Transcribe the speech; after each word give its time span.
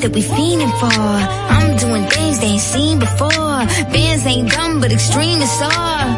that 0.00 0.12
we 0.12 0.22
fiending 0.22 0.72
for. 0.80 1.02
I'm 1.56 1.76
doing 1.76 2.06
things 2.08 2.38
they 2.40 2.46
ain't 2.46 2.60
seen 2.60 2.98
before. 2.98 3.58
Bands 3.94 4.26
ain't 4.26 4.50
dumb, 4.50 4.80
but 4.80 4.92
extreme 4.92 5.40
is 5.40 5.62
all. 5.62 6.08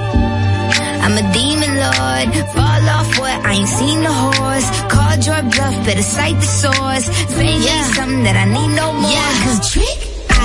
I'm 1.04 1.16
a 1.16 1.24
demon 1.32 1.72
lord. 1.84 2.28
Fall 2.54 2.84
off 2.96 3.18
what? 3.18 3.36
I 3.46 3.52
ain't 3.54 3.68
seen 3.68 4.02
the 4.02 4.12
horse. 4.12 4.68
Called 4.92 5.24
your 5.24 5.42
bluff, 5.52 5.76
better 5.86 6.02
cite 6.02 6.36
the 6.36 6.50
source. 6.62 7.06
Fame 7.36 7.62
yeah. 7.62 7.84
ain't 7.84 7.94
something 7.94 8.22
that 8.24 8.36
I 8.36 8.44
need 8.44 8.76
no 8.76 8.92
more. 8.92 9.10
Yeah, 9.10 9.44
cause 9.44 9.72
trick. 9.72 10.09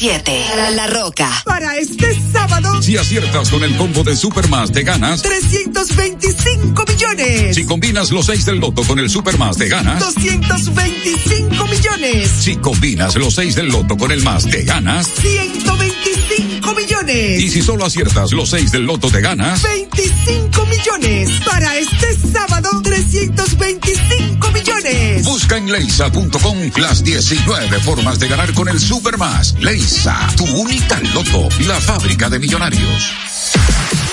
La, 0.00 0.70
la 0.70 0.86
Roca. 0.88 1.30
Para 1.44 1.76
este 1.76 2.18
sábado. 2.32 2.82
Si 2.82 2.96
aciertas 2.96 3.50
con 3.50 3.62
el 3.62 3.76
combo 3.76 4.02
de 4.02 4.16
Supermas, 4.16 4.72
te 4.72 4.82
ganas 4.82 5.22
325 5.22 6.84
millones. 6.88 7.54
Si 7.54 7.64
combinas 7.64 8.10
los 8.10 8.26
6 8.26 8.46
del 8.46 8.58
loto 8.58 8.82
con 8.84 8.98
el 8.98 9.10
Supermas, 9.10 9.56
te 9.56 9.68
ganas 9.68 10.00
225 10.00 11.66
millones. 11.66 12.30
Si 12.30 12.56
combinas 12.56 13.14
los 13.16 13.34
6 13.34 13.54
del 13.54 13.68
loto 13.68 13.96
con 13.96 14.10
el 14.10 14.22
más, 14.22 14.44
te 14.44 14.64
ganas 14.64 15.08
125 15.08 16.51
millones. 16.74 17.40
Y 17.40 17.48
si 17.48 17.62
solo 17.62 17.84
aciertas 17.84 18.32
los 18.32 18.50
6 18.50 18.72
del 18.72 18.82
loto, 18.82 19.10
te 19.10 19.20
ganas 19.20 19.62
25 19.62 20.66
millones. 20.66 21.30
Para 21.44 21.76
este 21.76 22.16
sábado, 22.32 22.70
325 22.82 24.50
millones. 24.50 25.24
Busca 25.24 25.56
en 25.56 25.70
leisa.com 25.70 26.58
las 26.76 27.02
19 27.04 27.80
formas 27.80 28.18
de 28.18 28.28
ganar 28.28 28.52
con 28.54 28.68
el 28.68 28.80
Supermas. 28.80 29.54
Leisa, 29.60 30.28
tu 30.36 30.44
única 30.44 31.00
loto, 31.14 31.48
la 31.66 31.80
fábrica 31.80 32.28
de 32.28 32.38
millonarios. 32.38 33.12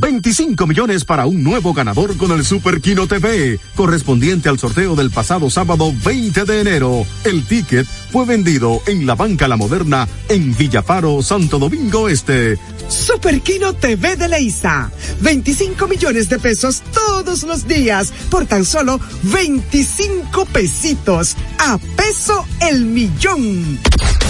25 0.00 0.66
millones 0.66 1.04
para 1.04 1.26
un 1.26 1.44
nuevo 1.44 1.74
ganador 1.74 2.16
con 2.16 2.32
el 2.32 2.44
Super 2.44 2.80
Kino 2.80 3.06
TV, 3.06 3.60
correspondiente 3.76 4.48
al 4.48 4.58
sorteo 4.58 4.96
del 4.96 5.10
pasado 5.10 5.50
sábado 5.50 5.92
20 6.04 6.46
de 6.46 6.60
enero. 6.60 7.06
El 7.22 7.44
ticket 7.44 7.86
fue 8.10 8.24
vendido 8.24 8.80
en 8.86 9.06
la 9.06 9.14
Banca 9.14 9.46
La 9.46 9.58
Moderna 9.58 10.08
en 10.30 10.56
Villaparo, 10.56 11.22
Santo 11.22 11.58
Domingo 11.58 12.08
Este. 12.08 12.58
Super 12.88 13.42
Kino 13.42 13.74
TV 13.74 14.16
de 14.16 14.28
Leisa. 14.28 14.90
25 15.20 15.86
millones 15.86 16.30
de 16.30 16.38
pesos 16.38 16.82
todos 16.94 17.42
los 17.42 17.68
días 17.68 18.10
por 18.30 18.46
tan 18.46 18.64
solo 18.64 18.98
25 19.24 20.46
pesitos. 20.46 21.36
A 21.58 21.76
peso 21.78 22.46
el 22.62 22.86
millón. 22.86 23.78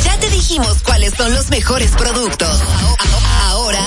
Ya 0.04 0.18
te 0.18 0.28
dijimos 0.30 0.82
cuáles 0.82 1.14
son 1.14 1.32
los 1.32 1.48
mejores 1.48 1.92
productos. 1.92 2.60
Ahora 3.46 3.86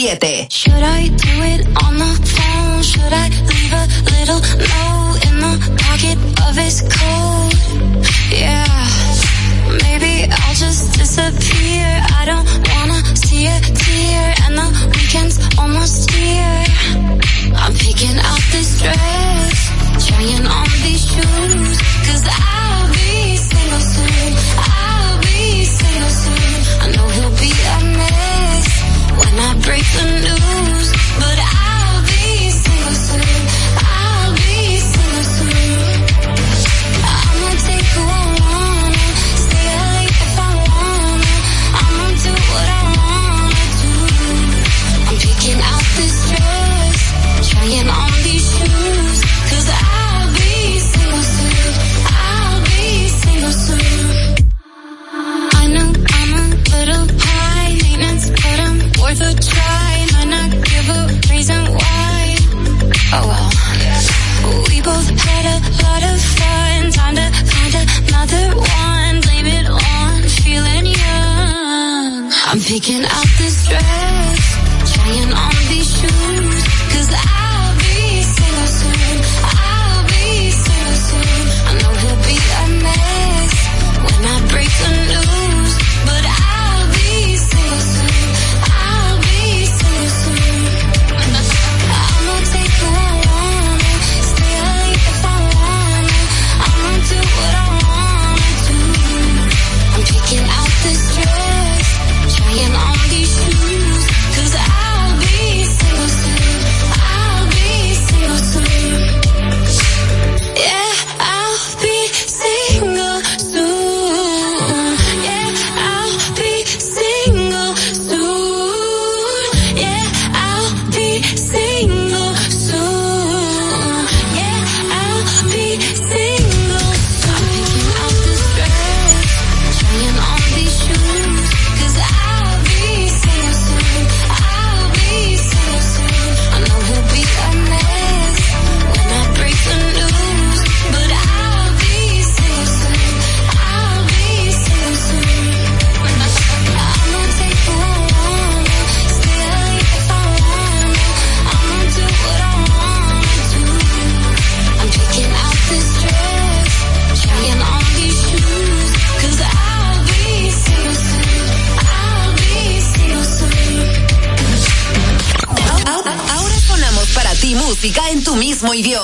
Should 0.00 0.72
I 0.72 1.08
do 1.08 1.34
it 1.52 1.60
on 1.84 1.98
the 1.98 2.12
phone? 2.24 2.82
Should 2.82 3.12
I 3.12 3.28
leave 3.28 3.72
a 3.76 3.84
little 4.16 4.40
note 4.40 5.18
in 5.28 5.36
the 5.44 5.54
pocket 5.76 6.16
of 6.48 6.56
his 6.56 6.80
coat? 6.80 7.52
Yeah. 8.32 8.64
Maybe 9.84 10.24
I'll 10.32 10.54
just 10.54 10.96
disappear. 10.96 11.84
I 12.16 12.24
don't 12.24 12.48
wanna 12.72 13.14
see 13.14 13.44
a 13.44 13.60
tear, 13.60 14.34
and 14.44 14.56
the 14.56 14.68
weekend's 14.96 15.38
almost 15.58 16.10
here. 16.12 16.64
I'm 17.56 17.74
picking 17.74 18.16
out 18.24 18.40
this 18.52 18.80
dress, 18.80 20.08
trying 20.08 20.46
on 20.46 20.68
these 20.80 21.04
shoes. 21.12 21.59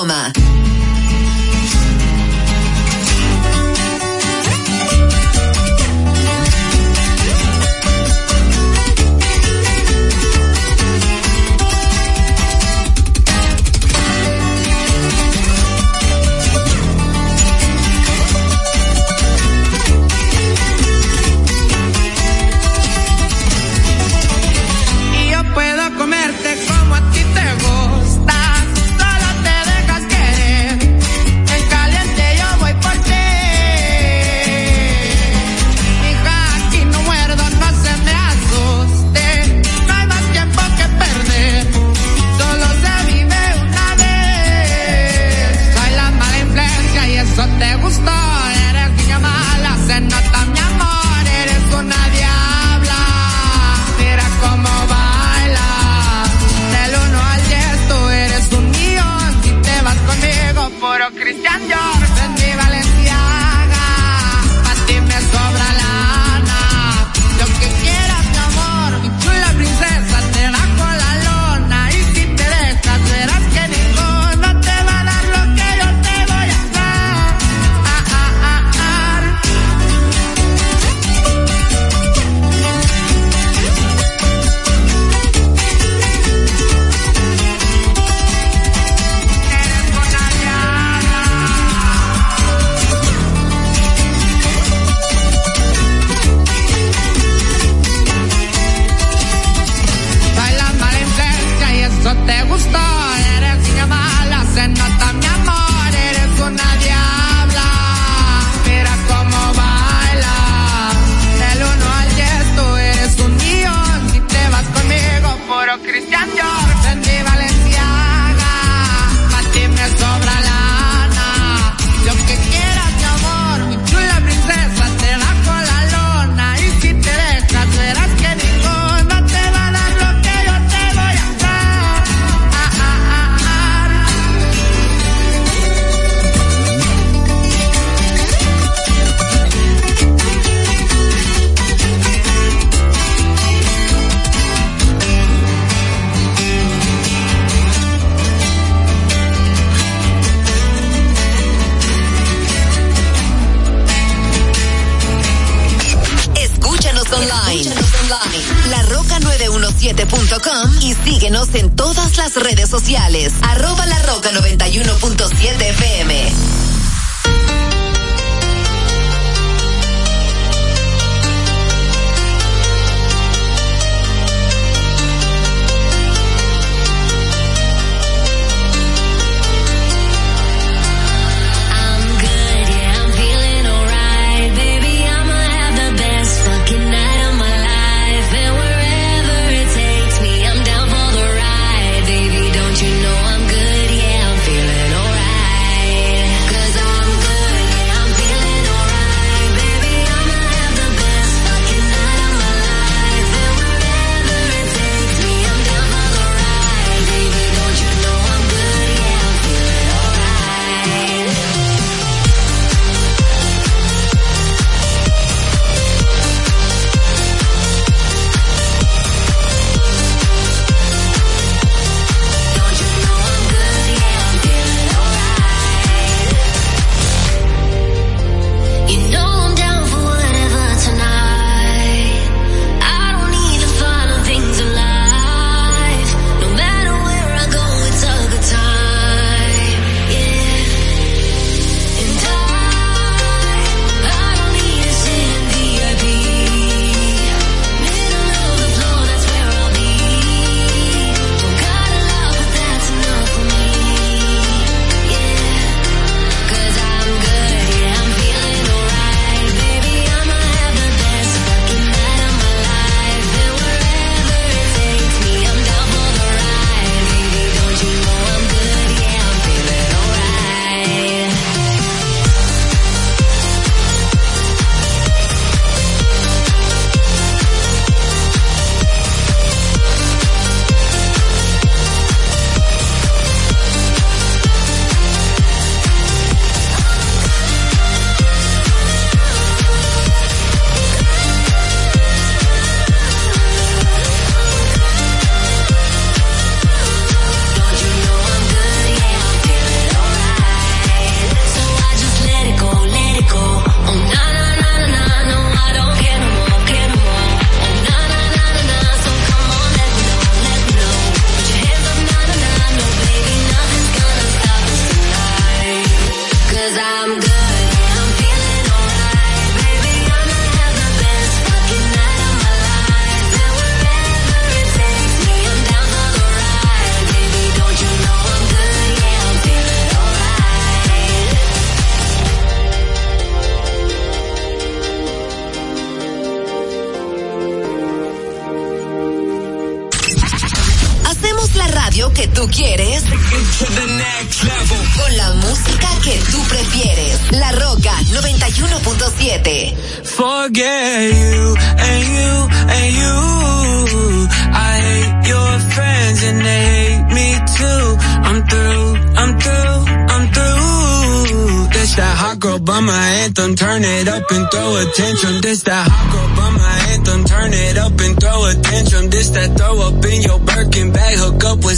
Palmer. 0.07 0.36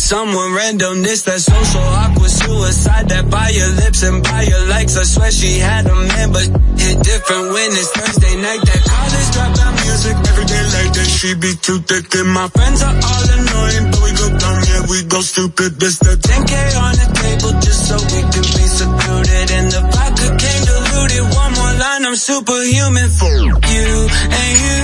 Someone 0.10 0.54
random. 0.58 1.04
This 1.06 1.22
that 1.30 1.38
social 1.38 1.86
awkward 2.02 2.34
suicide 2.34 3.06
that 3.14 3.30
by 3.30 3.54
your 3.54 3.70
lips 3.78 4.02
and 4.02 4.24
by 4.26 4.42
your 4.42 4.66
likes. 4.66 4.98
I 4.98 5.06
swear 5.06 5.30
she 5.30 5.62
had 5.62 5.86
a 5.86 5.94
man, 5.94 6.34
but 6.34 6.50
hit 6.82 6.98
different 7.06 7.46
when 7.54 7.70
it's 7.78 7.94
Thursday 7.94 8.36
night. 8.42 8.62
That 8.66 8.82
college 8.90 9.30
dropout 9.38 9.74
music 9.86 10.16
every 10.18 10.48
day 10.50 10.64
like 10.74 10.92
that. 10.98 11.10
She 11.14 11.30
be 11.38 11.54
too 11.62 11.80
thick 11.86 12.10
and 12.18 12.30
my 12.34 12.50
friends 12.50 12.82
are 12.82 12.98
all 12.98 13.26
annoying, 13.38 13.86
but 13.94 14.02
we 14.02 14.12
go 14.18 14.28
dumb, 14.34 14.60
yeah, 14.66 14.82
we 14.90 14.98
go 15.06 15.22
stupid. 15.22 15.78
This 15.78 16.02
the 16.02 16.18
10k 16.18 16.54
on 16.82 16.94
the 16.98 17.08
table 17.14 17.54
just 17.62 17.82
so 17.86 17.96
we 18.10 18.22
can 18.34 18.46
be 18.58 18.66
secluded. 18.66 19.48
And 19.62 19.68
the 19.70 19.82
vodka 19.94 20.28
came 20.42 20.64
diluted. 20.66 21.26
One 21.38 21.54
more 21.54 21.74
line, 21.78 22.04
I'm 22.10 22.18
superhuman 22.18 23.10
for 23.14 23.36
you 23.46 23.94
and 24.10 24.52
you 24.58 24.82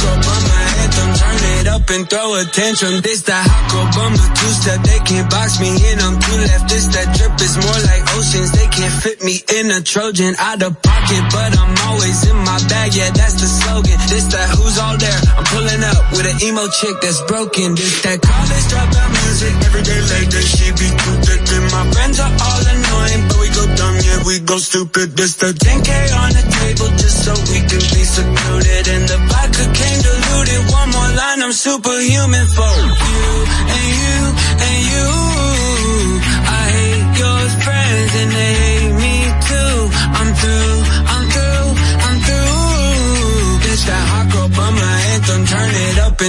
girl 0.00 0.18
bummer 0.20 0.60
anthem. 0.82 1.08
Turn 1.16 1.42
it 1.58 1.66
up 1.68 1.88
and 1.90 2.04
throw 2.10 2.34
attention. 2.42 3.00
This 3.02 3.22
that 3.22 3.44
hot 3.48 3.64
girl 3.72 3.88
bummer 3.96 4.28
two 4.36 4.52
step. 4.60 4.80
They 4.84 5.00
can't 5.08 5.30
box 5.30 5.60
me 5.60 5.70
in. 5.72 5.96
I'm 6.00 6.16
too 6.20 6.38
left. 6.44 6.68
This 6.68 6.86
that 6.92 7.08
drip 7.16 7.40
is 7.40 7.54
more 7.56 7.80
like 7.88 8.02
oceans. 8.16 8.52
They 8.52 8.68
can't 8.68 8.96
fit 9.02 9.22
me 9.22 9.36
in 9.56 9.70
a 9.70 9.80
Trojan 9.80 10.34
out 10.38 10.62
of 10.62 10.82
pocket, 11.08 11.24
but 11.32 11.50
I'm 11.58 11.74
always 11.88 12.26
in 12.28 12.36
my 12.36 12.58
bag. 12.68 12.94
Yeah, 12.94 13.10
that's 13.10 13.34
the 13.34 13.48
slogan. 13.48 13.98
This 14.08 14.24
that 14.32 14.48
who's 14.56 14.78
all 14.78 14.96
there. 14.96 15.20
I'm 15.36 15.44
pulling 15.44 15.82
up 15.84 16.02
with 16.12 16.26
an 16.26 16.36
emo 16.44 16.68
chick 16.68 17.00
that's 17.00 17.20
broken. 17.24 17.74
This 17.74 18.02
that 18.02 18.20
college 18.20 18.66
dropout 18.68 19.10
music. 19.24 19.52
Every 19.64 19.82
day 19.82 20.00
late 20.00 20.30
that 20.30 20.46
she 20.46 20.66
be 20.76 20.88
too 20.88 21.16
thick. 21.24 21.42
And 21.48 21.66
my 21.72 21.84
friends 21.92 22.20
are 22.20 22.32
all 22.32 22.62
annoying, 22.64 23.22
but 23.28 23.38
we 23.40 23.48
go 23.48 23.64
dumb. 23.76 23.96
Yeah, 24.04 24.20
we 24.26 24.40
go 24.40 24.56
stupid. 24.58 25.16
This 25.16 25.36
the 25.36 25.52
10k 25.52 25.90
on 26.12 26.30
the 26.36 26.44
table 26.44 26.90
just 27.00 27.24
so 27.24 27.32
we 27.52 27.58
can 27.64 27.82
be 27.92 28.02
secluded. 28.04 28.84
And 28.88 29.04
the 29.08 29.18
vodka 29.28 29.64
came 29.72 30.00
diluted. 30.04 30.62
One 30.72 30.88
more 30.92 31.12
line, 31.16 31.40
I'm 31.42 31.52
superhuman 31.52 32.46
for 32.52 32.74
you 32.84 33.28
and 33.72 33.87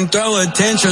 and 0.09 0.23
throw 0.23 0.41
attention. 0.41 0.89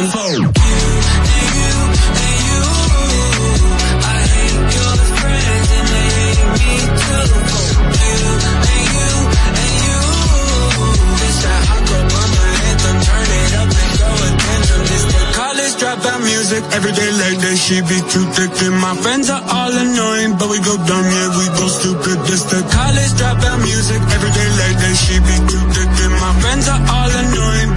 dropout 15.77 16.19
music 16.25 16.63
every 16.73 16.91
day 16.91 17.12
like 17.21 17.38
that. 17.38 17.56
She 17.56 17.82
be 17.82 18.01
too 18.10 18.25
thick, 18.34 18.49
and 18.65 18.75
my 18.82 18.95
friends 18.97 19.30
are 19.30 19.43
all 19.45 19.71
annoying, 19.71 20.34
but 20.38 20.49
we 20.49 20.58
go 20.60 20.73
dumb, 20.73 21.06
yeah, 21.06 21.38
we 21.38 21.45
go 21.53 21.67
stupid. 21.69 22.17
The 22.25 22.65
college 22.73 23.13
dropout 23.13 23.62
music 23.62 24.01
every 24.01 24.32
day 24.34 24.49
like 24.58 24.77
that. 24.82 24.95
She 24.97 25.15
be 25.21 25.38
too 25.45 25.63
thick, 25.77 25.91
and 26.01 26.13
my 26.17 26.34
friends 26.41 26.65
are 26.67 26.82
all 26.82 27.12
annoying. 27.13 27.77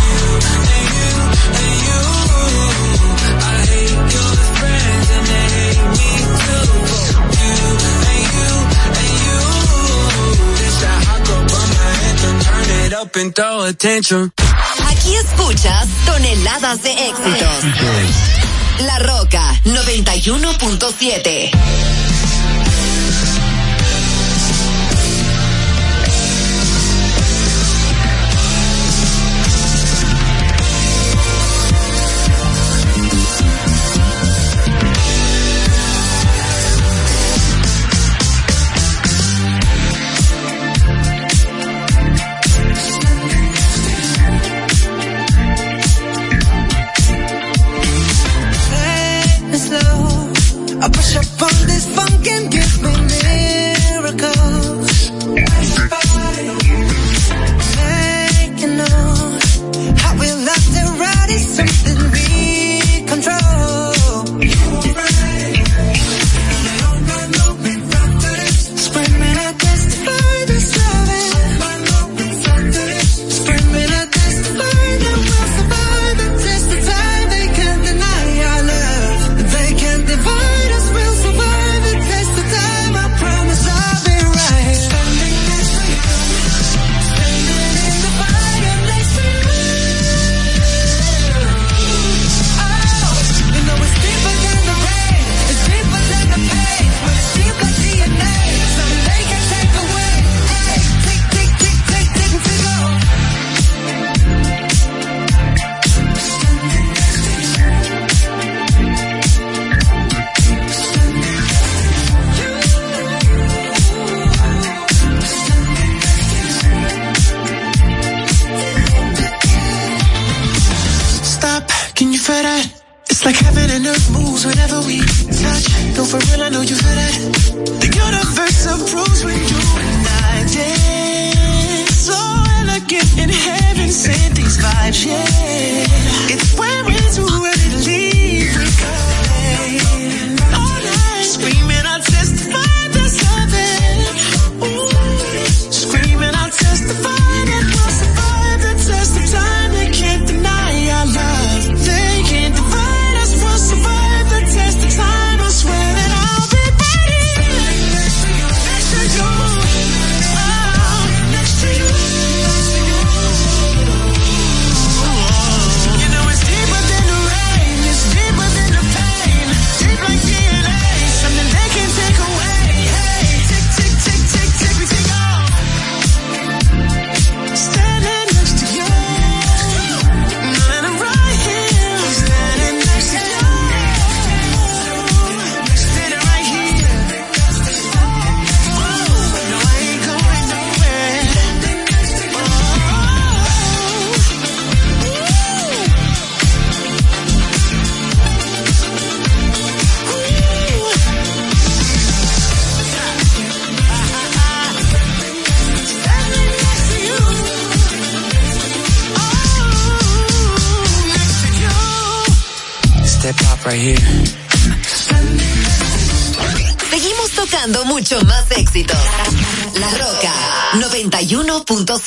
Aquí 14.89 15.15
escuchas 15.15 15.87
toneladas 16.05 16.83
de 16.83 16.91
éxitos. 16.91 17.63
La 18.85 18.99
Roca 18.99 19.41
91.7. 19.63 22.10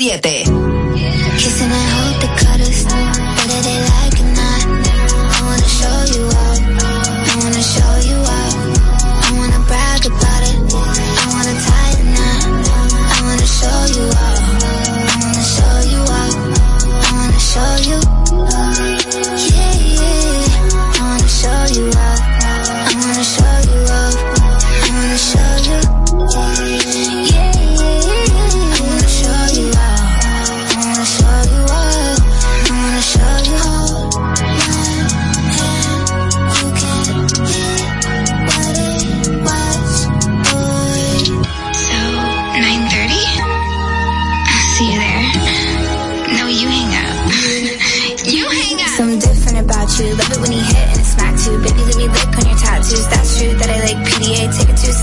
7. 0.04 0.43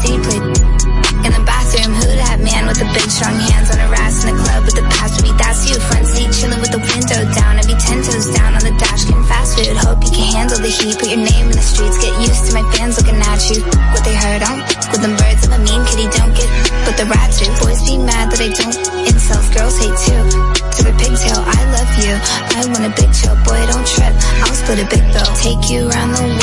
A. 0.06 0.82
In 1.22 1.30
the 1.30 1.44
bathroom, 1.46 1.94
who 1.94 2.08
that 2.18 2.42
man 2.42 2.66
with 2.66 2.82
the 2.82 2.90
big 2.98 3.06
strong 3.14 3.38
hands 3.38 3.70
on 3.70 3.78
her 3.78 3.94
ass 3.94 4.26
in 4.26 4.34
the 4.34 4.38
club 4.42 4.66
with 4.66 4.74
the 4.74 4.86
past 4.90 5.22
me? 5.22 5.30
That's 5.38 5.70
you. 5.70 5.78
Front 5.78 6.06
seat, 6.10 6.30
chilling 6.34 6.58
with 6.58 6.74
the 6.74 6.82
window 6.82 7.22
down. 7.38 7.62
I 7.62 7.64
be 7.70 7.78
ten 7.78 8.02
toes 8.02 8.26
down 8.34 8.58
on 8.58 8.64
the 8.66 8.74
dash, 8.82 9.06
getting 9.06 9.26
fast 9.30 9.54
food. 9.54 9.78
Hope 9.78 10.02
you 10.02 10.10
can 10.10 10.28
handle 10.34 10.58
the 10.58 10.74
heat. 10.74 10.98
Put 10.98 11.14
your 11.14 11.22
name 11.22 11.54
in 11.54 11.56
the 11.56 11.62
streets. 11.62 12.02
Get 12.02 12.14
used 12.26 12.50
to 12.50 12.58
my 12.58 12.66
fans 12.74 12.98
looking 12.98 13.22
at 13.22 13.42
you. 13.54 13.62
What 13.94 14.02
they 14.02 14.18
heard 14.18 14.42
on 14.42 14.66
with 14.90 15.02
them 15.06 15.14
birds. 15.14 15.46
I'm 15.46 15.54
a 15.54 15.60
mean 15.62 15.82
kitty, 15.86 16.10
don't 16.10 16.34
get 16.34 16.50
but 16.86 16.98
the 16.98 17.06
rat 17.06 17.30
too. 17.38 17.52
Boys 17.62 17.82
be 17.86 18.02
mad 18.02 18.34
that 18.34 18.42
I 18.42 18.50
don't. 18.50 18.78
Incels, 19.06 19.48
girls 19.54 19.78
hate 19.78 19.98
too. 20.02 20.22
To 20.26 20.82
the 20.90 20.94
pigtail, 20.98 21.38
I 21.38 21.62
love 21.70 21.92
you. 22.02 22.14
I 22.58 22.66
want 22.74 22.90
a 22.90 22.94
big 22.98 23.14
chill, 23.14 23.38
boy, 23.46 23.62
don't 23.70 23.86
trip. 23.86 24.14
I'll 24.42 24.58
split 24.58 24.82
a 24.82 24.88
big 24.90 25.06
bill. 25.14 25.30
Take 25.38 25.70
you 25.70 25.86
around 25.86 26.18
the 26.18 26.26
world. 26.26 26.41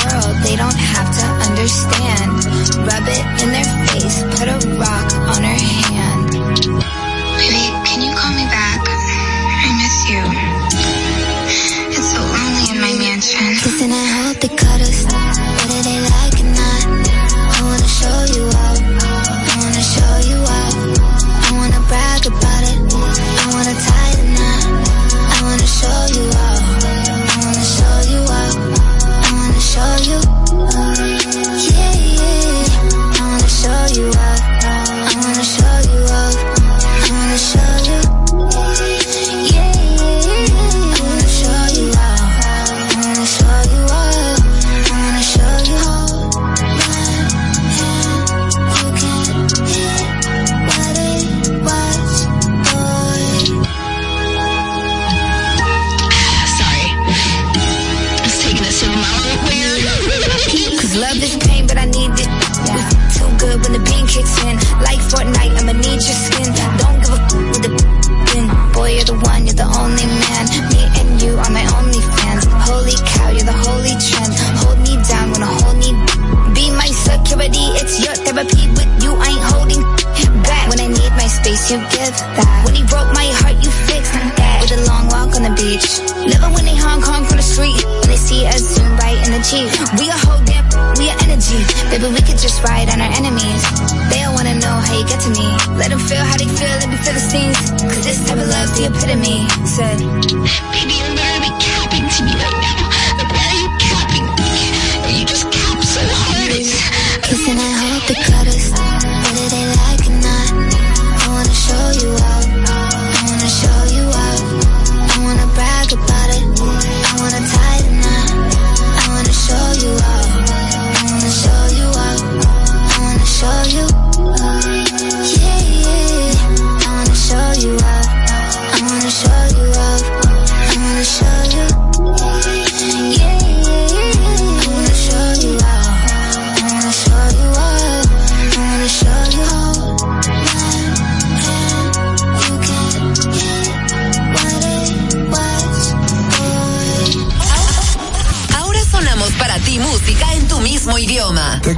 You 81.69 81.77
give 81.93 82.17
that. 82.17 82.65
When 82.65 82.73
he 82.73 82.81
broke 82.89 83.13
my 83.13 83.29
heart, 83.45 83.61
you 83.61 83.69
fixed 83.85 84.13
that. 84.17 84.65
With 84.65 84.73
a 84.73 84.81
long 84.89 85.05
walk 85.13 85.37
on 85.37 85.45
the 85.45 85.53
beach. 85.53 86.01
Living 86.25 86.53
when 86.57 86.65
they 86.65 86.73
Hong 86.73 87.05
Kong 87.05 87.29
from 87.29 87.37
the 87.37 87.45
street. 87.45 87.77
When 88.01 88.09
they 88.09 88.17
see 88.17 88.49
us 88.49 88.65
zoom 88.65 88.97
right 88.97 89.21
in 89.29 89.37
the 89.37 89.43
Jeep. 89.45 89.69
We 90.01 90.09
a 90.09 90.17
whole 90.17 90.41
damn, 90.49 90.65
we 90.97 91.13
a 91.13 91.15
energy. 91.29 91.61
Baby, 91.93 92.09
we 92.09 92.25
could 92.25 92.41
just 92.41 92.65
ride 92.65 92.89
on 92.89 93.05
our 93.05 93.13
enemies. 93.13 93.61
They 94.09 94.25
all 94.25 94.33
wanna 94.33 94.57
know 94.57 94.81
how 94.81 94.97
you 94.97 95.05
get 95.05 95.21
to 95.29 95.31
me. 95.37 95.45
Let 95.77 95.93
them 95.93 96.01
feel 96.01 96.25
how 96.25 96.41
they 96.41 96.49
feel, 96.49 96.73
let 96.81 96.89
me 96.89 96.97
feel 97.05 97.13
the 97.13 97.21
stings. 97.21 97.59
Cause 97.85 98.01
this 98.01 98.19
type 98.25 98.41
of 98.41 98.49
love's 98.49 98.73
the 98.73 98.89
epitome. 98.89 99.45
Said, 99.69 100.01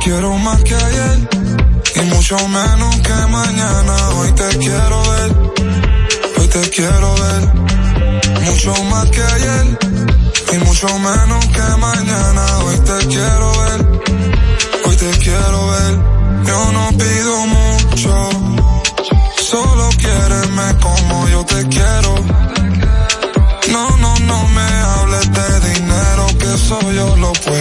quiero 0.00 0.36
más 0.38 0.62
que 0.64 0.74
ayer 0.74 1.28
y 1.94 2.00
mucho 2.14 2.36
menos 2.48 2.96
que 3.00 3.26
mañana. 3.28 4.08
Hoy 4.16 4.32
te 4.32 4.48
quiero 4.58 5.02
ver, 5.10 5.36
hoy 6.38 6.48
te 6.48 6.70
quiero 6.70 7.14
ver. 7.14 7.42
Mucho 8.44 8.84
más 8.84 9.10
que 9.10 9.22
ayer 9.22 9.78
y 10.52 10.58
mucho 10.64 10.88
menos 10.98 11.46
que 11.46 11.76
mañana. 11.78 12.58
Hoy 12.64 12.78
te 12.78 13.06
quiero 13.06 13.52
ver, 13.62 13.80
hoy 14.86 14.96
te 14.96 15.10
quiero 15.18 15.68
ver. 15.70 15.98
Yo 16.46 16.72
no 16.72 16.88
pido 16.98 17.46
mucho, 17.46 18.30
solo 19.42 19.88
quiéreme 19.98 20.76
como 20.80 21.28
yo 21.28 21.44
te 21.44 21.68
quiero. 21.68 22.14
No, 23.72 23.96
no, 23.98 24.18
no 24.20 24.48
me 24.48 24.68
hables 24.92 25.32
de 25.32 25.70
dinero, 25.70 26.26
que 26.38 26.54
eso 26.54 26.92
yo 26.92 27.16
lo 27.16 27.32
puedo 27.32 27.59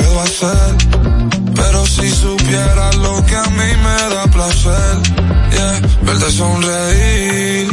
verte 6.10 6.32
sonreír. 6.32 7.68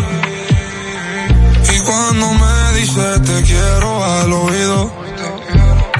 Y 1.74 1.78
cuando 1.80 2.26
me 2.34 2.78
dices 2.78 3.22
te 3.22 3.42
quiero 3.42 4.04
al 4.04 4.32
oído, 4.32 4.92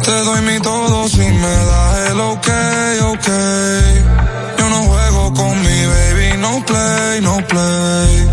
te 0.05 0.17
doy 0.27 0.41
mi 0.43 0.61
todo 0.61 1.09
si 1.09 1.27
me 1.45 1.57
das 1.71 2.11
el 2.11 2.21
ok, 2.21 2.49
ok. 3.13 3.29
Yo 4.59 4.69
no 4.69 4.79
juego 4.91 5.35
con 5.35 5.55
mi 5.67 5.87
baby, 5.93 6.39
no 6.39 6.65
play, 6.67 7.21
no 7.23 7.37
play. 7.53 8.31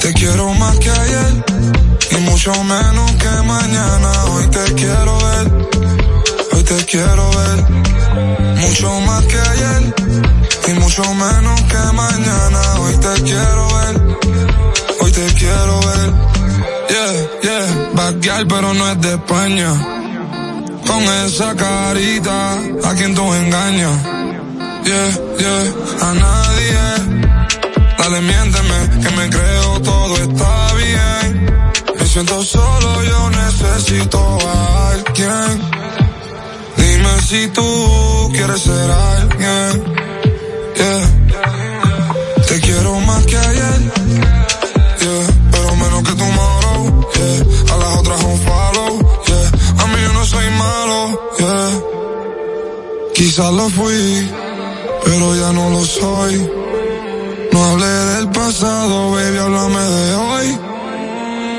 Te 0.00 0.12
quiero 0.14 0.54
más 0.54 0.78
que 0.78 0.90
ayer 0.90 1.44
y 2.10 2.16
mucho 2.28 2.52
menos 2.64 3.10
que 3.22 3.34
mañana. 3.54 4.10
Hoy 4.32 4.46
te 4.56 4.64
quiero 4.74 5.18
ver, 5.26 5.46
hoy 6.52 6.62
te 6.64 6.84
quiero 6.86 7.30
ver. 7.38 7.58
Mucho 8.56 9.00
más 9.00 9.24
que 9.24 9.38
ayer 9.38 10.37
y 10.68 10.72
mucho 10.74 11.02
menos 11.14 11.60
que 11.62 11.92
mañana. 11.92 12.60
Hoy 12.80 12.96
te 12.96 13.22
quiero 13.22 13.68
ver, 13.76 14.18
hoy 15.00 15.12
te 15.12 15.26
quiero 15.34 15.80
ver. 15.80 16.12
Yeah, 16.88 17.40
yeah, 17.42 17.90
bad 17.94 18.14
pero 18.48 18.74
no 18.74 18.90
es 18.90 19.00
de 19.00 19.14
España. 19.14 19.72
Con 20.86 21.02
esa 21.26 21.54
carita, 21.54 22.54
a 22.84 22.94
quien 22.94 23.14
tú 23.14 23.34
engañas. 23.34 24.02
Yeah, 24.84 25.10
yeah, 25.38 26.08
a 26.08 26.14
nadie. 26.14 27.28
Dale, 27.98 28.20
miénteme, 28.22 29.02
que 29.02 29.10
me 29.16 29.28
creo 29.28 29.80
todo 29.82 30.14
está 30.16 30.74
bien. 30.74 31.78
Me 31.98 32.06
siento 32.06 32.42
solo, 32.42 33.04
yo 33.04 33.30
necesito 33.30 34.38
a 34.48 34.90
alguien. 34.90 35.62
Dime 36.76 37.22
si 37.22 37.48
tú 37.48 38.30
quieres 38.32 38.62
ser 38.62 38.90
alguien. 38.90 40.07
Yeah. 40.78 42.44
Te 42.46 42.60
quiero 42.60 43.00
más 43.00 43.26
que 43.26 43.36
ayer. 43.36 43.80
Yeah. 45.00 45.26
Pero 45.50 45.76
menos 45.76 46.02
que 46.04 46.14
tomorrow. 46.14 47.08
Yeah. 47.14 47.74
A 47.74 47.76
las 47.78 47.98
otras 47.98 48.22
un 48.22 48.38
follow. 48.46 48.92
Yeah. 49.26 49.82
A 49.82 49.86
mí 49.88 49.96
yo 50.06 50.12
no 50.12 50.24
soy 50.24 50.50
malo. 50.50 50.98
Yeah. 51.38 51.80
Quizás 53.14 53.52
lo 53.52 53.68
fui, 53.70 54.30
pero 55.04 55.34
ya 55.34 55.52
no 55.52 55.70
lo 55.70 55.84
soy. 55.84 56.48
No 57.52 57.64
hablé 57.64 57.86
del 57.86 58.30
pasado, 58.30 59.10
baby, 59.12 59.38
háblame 59.38 59.80
de 59.80 60.14
hoy. 60.14 60.58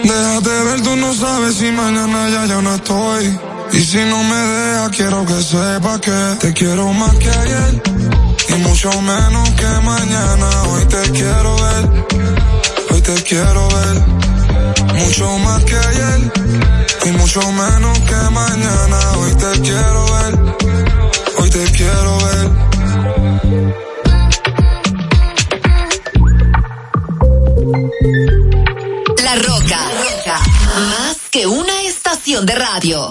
Déjate 0.03 0.63
ver, 0.63 0.82
tú 0.82 0.95
no 0.95 1.13
sabes 1.13 1.55
si 1.55 1.69
mañana 1.71 2.29
ya 2.29 2.45
yo 2.45 2.62
no 2.62 2.75
estoy. 2.75 3.38
Y 3.73 3.79
si 3.82 3.97
no 3.97 4.23
me 4.23 4.38
dejas, 4.38 4.89
quiero 4.95 5.25
que 5.25 5.43
sepas 5.43 5.99
que 5.99 6.38
te 6.39 6.53
quiero 6.53 6.93
más 6.93 7.15
que 7.15 7.29
ayer 7.29 8.29
y 8.49 8.53
mucho 8.55 8.89
menos 9.01 9.49
que 9.51 9.67
mañana. 9.83 10.63
Hoy 10.69 10.85
te 10.85 11.01
quiero 11.12 11.55
ver, 11.55 12.05
hoy 12.91 13.01
te 13.01 13.23
quiero 13.23 13.67
ver, 13.67 14.01
mucho 14.95 15.38
más 15.39 15.63
que 15.65 15.77
ayer 15.77 16.31
y 17.05 17.12
mucho 17.12 17.41
menos 17.51 17.99
que 17.99 18.15
mañana. 18.31 18.99
Hoy 19.17 19.35
te 19.35 19.62
quiero 19.62 20.05
ver, 20.13 20.33
hoy 21.38 21.49
te 21.49 21.65
quiero 21.71 22.17
ver. 22.25 22.49
La 29.23 29.35
Roca, 29.35 29.81
más 30.89 31.17
que 31.29 31.45
una 31.45 31.81
estación 31.83 32.45
de 32.45 32.55
radio. 32.55 33.09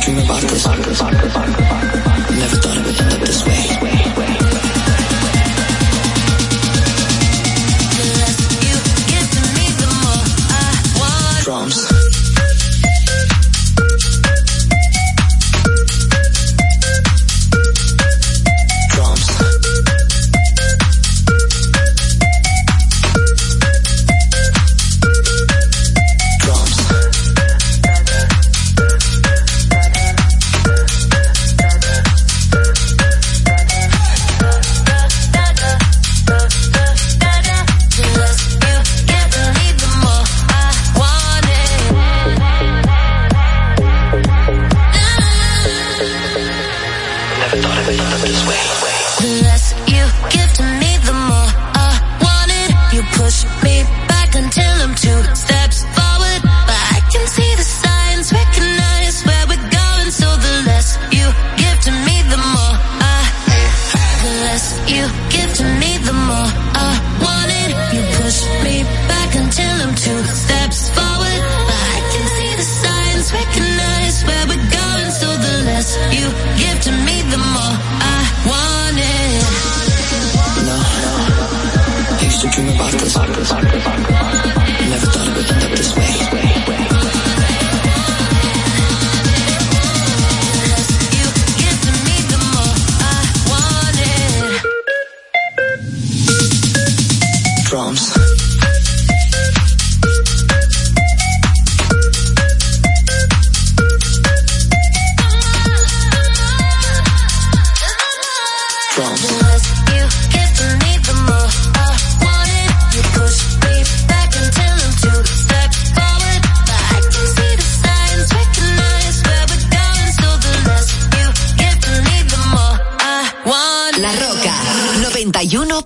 dream 0.00 0.18
about 0.18 0.42
this. 0.42 1.87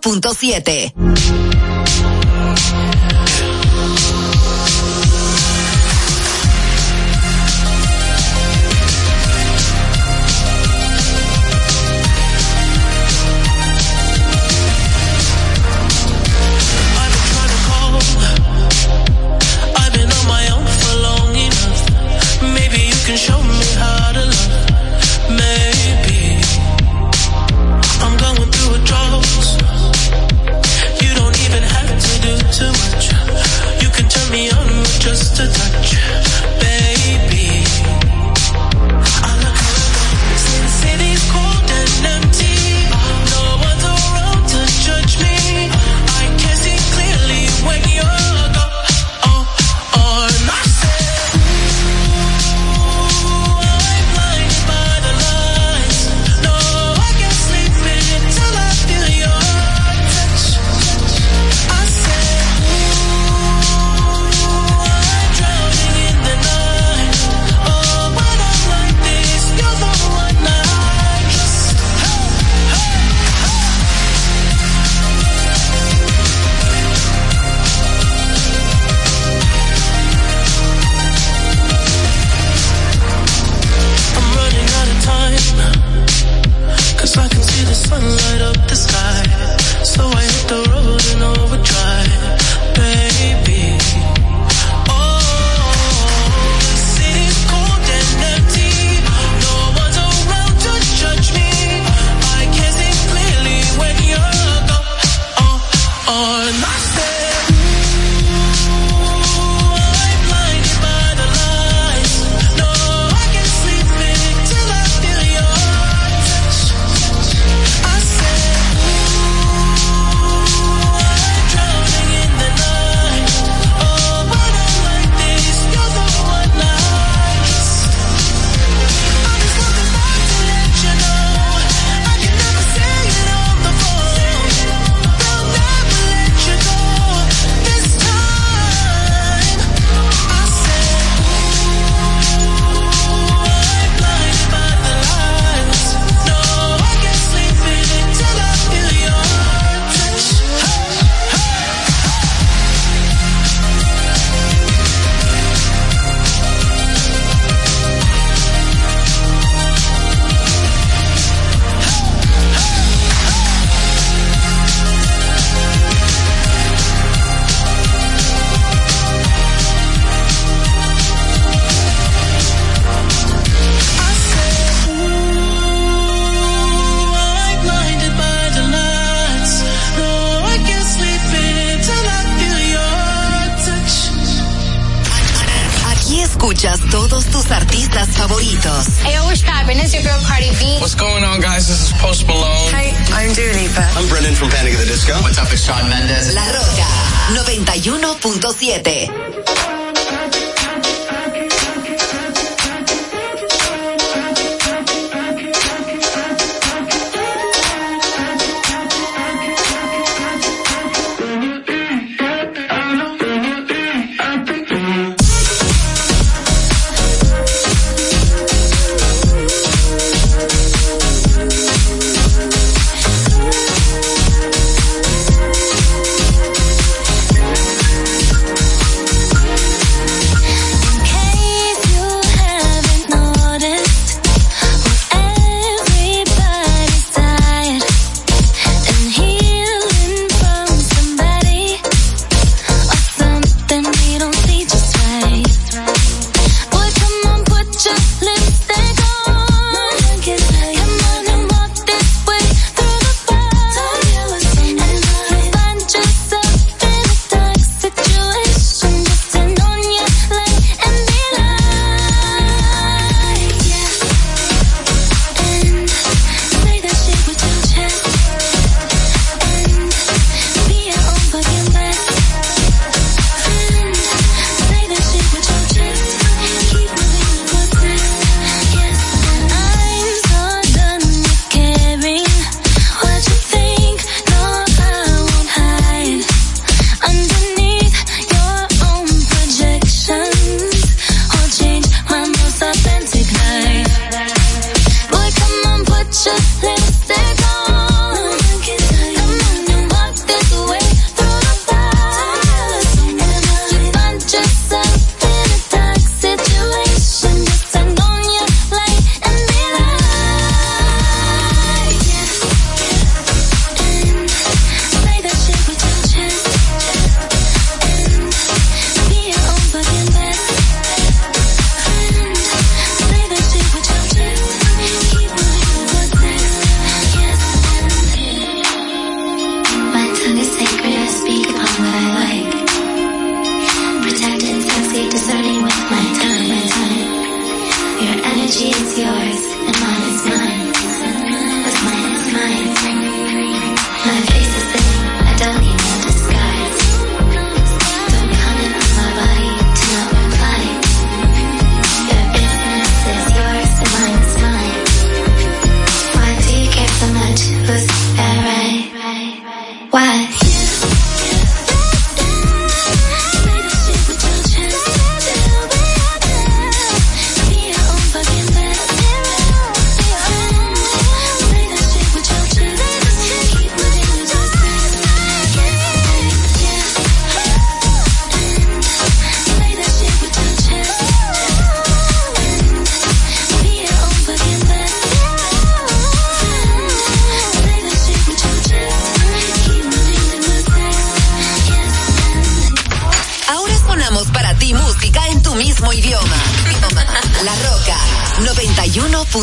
106.7. 0.02 1.51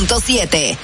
107. 0.10 0.76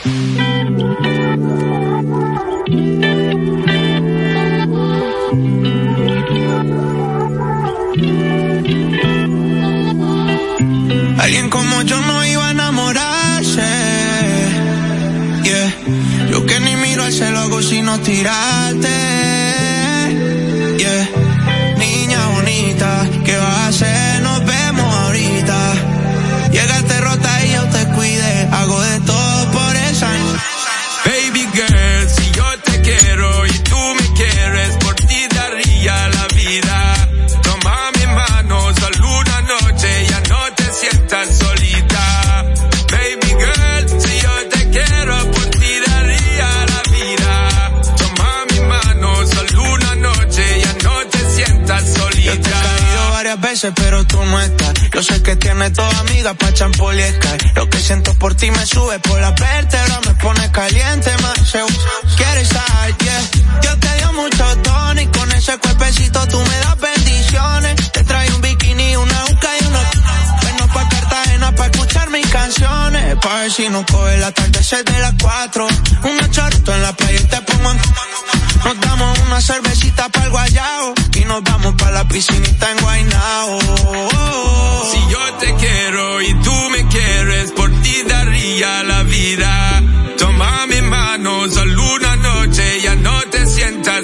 Lo 57.56 57.70
que 57.70 57.78
siento 57.78 58.14
por 58.14 58.36
ti 58.36 58.50
me 58.52 58.66
sube 58.66 59.00
por 59.00 59.20
la 59.20 59.32
verte 59.32 59.85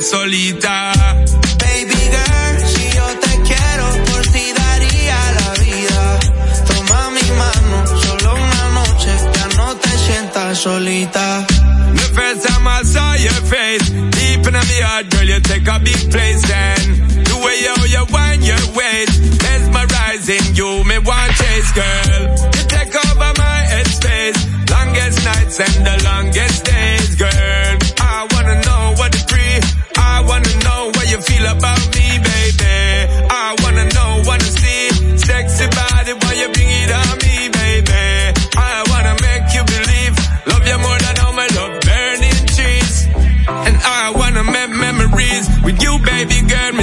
solita. 0.01 0.91
Baby 1.57 2.01
girl, 2.15 2.67
si 2.67 2.95
yo 2.97 3.05
te 3.19 3.33
quiero, 3.47 3.85
por 4.05 4.21
ti 4.33 4.45
daría 4.53 5.17
la 5.39 5.53
vida. 5.63 6.19
Toma 6.67 7.09
mi 7.11 7.27
mano, 7.41 7.87
solo 8.01 8.33
una 8.33 8.69
noche, 8.79 9.11
ya 9.35 9.47
no 9.57 9.75
te 9.77 9.89
sientas 9.89 10.57
solita. 10.57 11.45
The 11.93 12.07
first 12.15 12.47
time 12.47 12.67
I 12.67 12.83
saw 12.83 13.13
your 13.15 13.41
face, 13.53 13.89
deep 13.89 14.47
in 14.47 14.53
my 14.53 14.79
heart, 14.83 15.09
girl, 15.09 15.23
you 15.23 15.39
take 15.41 15.67
a 15.67 15.79
big 15.79 16.11
place 16.11 16.43
and 16.51 17.25
the 17.25 17.35
way 17.43 17.57
you, 17.65 17.75
you 17.93 18.05
wind 18.11 18.43
your 18.43 18.65
waist, 18.75 19.43
mesmerizing 19.43 20.55
you, 20.55 20.83
me 20.85 20.97
want 20.99 21.31
chase, 21.37 21.71
girl. 21.73 22.21
You 22.55 22.63
take 22.67 22.95
over 23.05 23.31
my 23.37 23.57
headspace, 23.71 24.39
longest 24.69 25.23
nights 25.23 25.59
and 25.59 25.85
the 25.85 26.03
longest 26.03 26.65
days, 26.65 26.70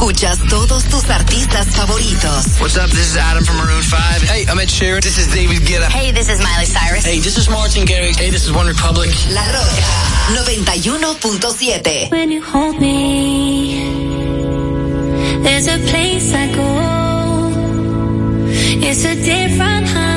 Escuchas 0.00 0.38
todos 0.48 0.84
tus 0.84 1.10
artistas 1.10 1.68
favoritos. 1.76 2.58
What's 2.58 2.78
up? 2.78 2.88
This 2.88 3.10
is 3.10 3.16
Adam 3.18 3.44
from 3.44 3.58
Maroon 3.58 3.82
5. 3.82 4.22
Hey, 4.22 4.46
I'm 4.48 4.58
Ed 4.58 4.68
Sheeran. 4.68 5.02
This 5.02 5.18
is 5.18 5.26
David 5.26 5.58
Guetta. 5.58 5.90
Hey, 5.90 6.10
this 6.10 6.30
is 6.30 6.40
Miley 6.40 6.64
Cyrus. 6.64 7.04
Hey, 7.04 7.18
this 7.18 7.36
is 7.36 7.50
Martin 7.50 7.84
Garrix. 7.84 8.16
Hey, 8.16 8.30
this 8.30 8.46
is 8.46 8.50
One 8.50 8.66
Republic. 8.66 9.10
La 9.28 9.44
Roca 9.52 9.84
91.7. 10.32 12.10
When 12.10 12.30
you 12.30 12.42
hold 12.42 12.80
me, 12.80 13.76
there's 15.42 15.68
a 15.68 15.76
place 15.90 16.32
I 16.32 16.46
go. 16.50 16.80
It's 18.82 19.04
a 19.04 19.14
different 19.14 19.86
high. 19.86 20.09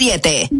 91.7. 0.00 0.59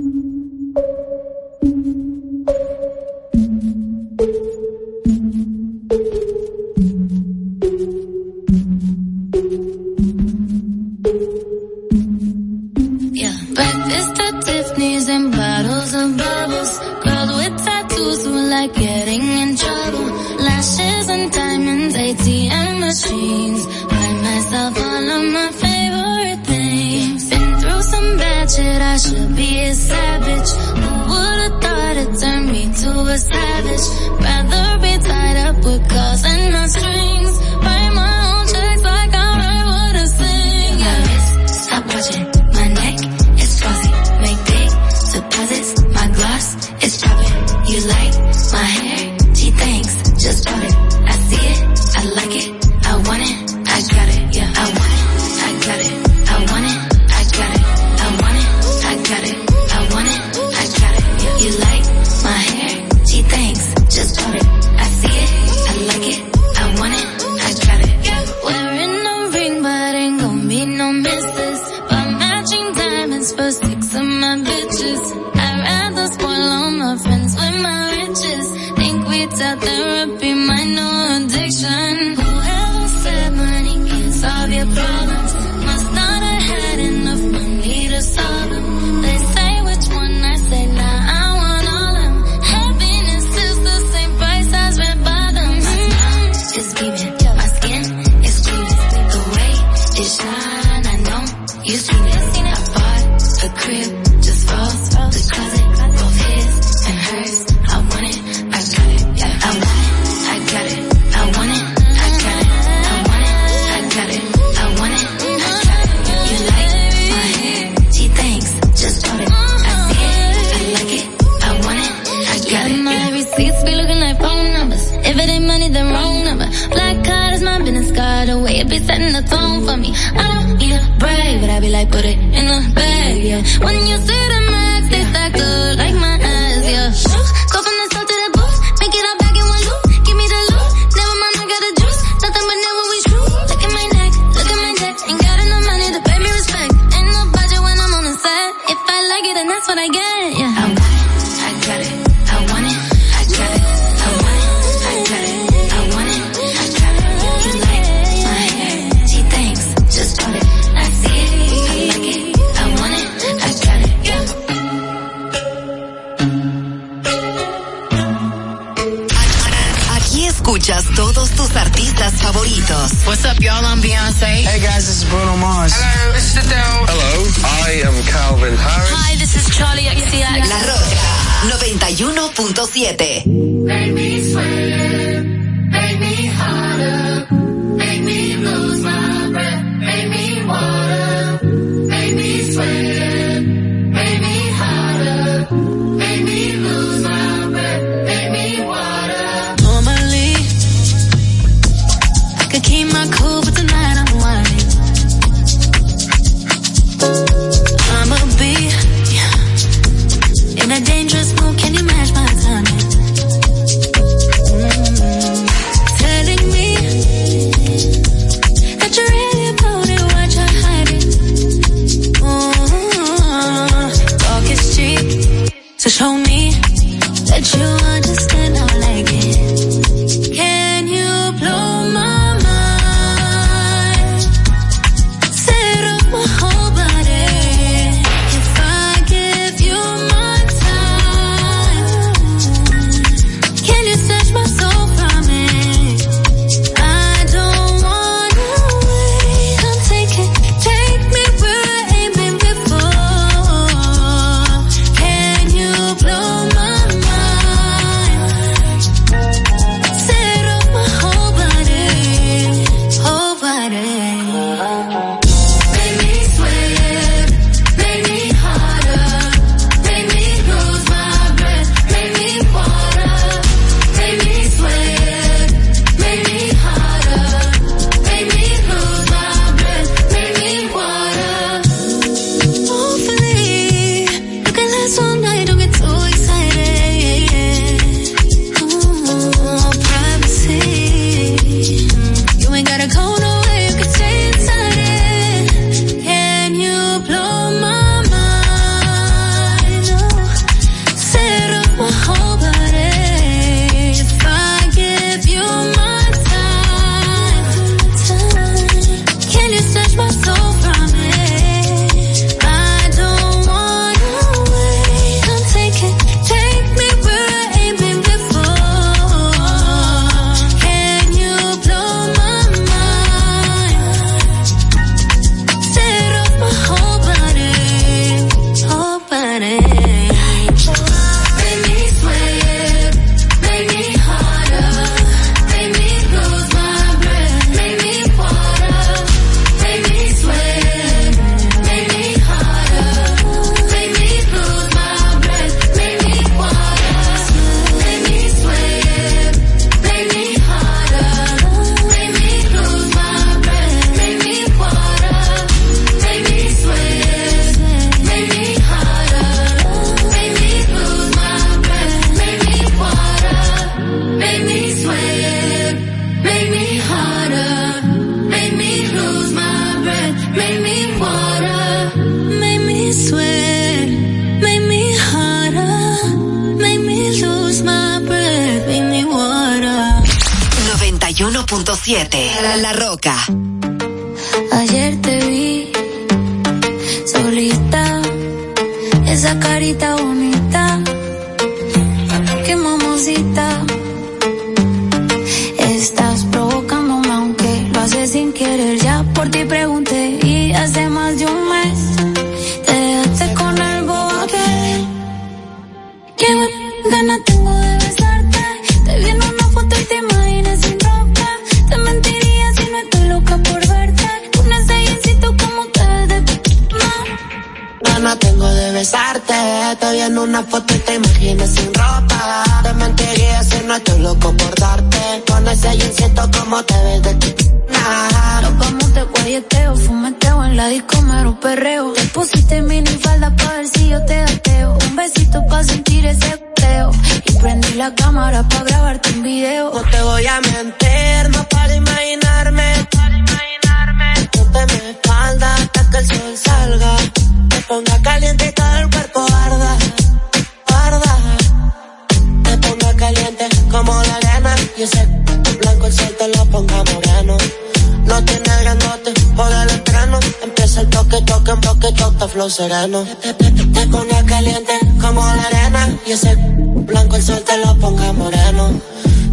sereno. 462.71 463.05
Te, 463.21 463.87
ponga 463.89 464.25
caliente 464.27 464.73
como 465.01 465.21
la 465.23 465.43
arena. 465.43 465.89
Y 466.07 466.13
ese 466.13 466.35
blanco 466.37 467.17
el 467.17 467.23
sol 467.23 467.43
te 467.45 467.57
lo 467.59 467.77
ponga 467.77 468.13
moreno. 468.13 468.81